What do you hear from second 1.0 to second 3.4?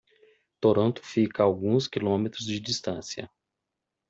fica a alguns quilômetros de distância.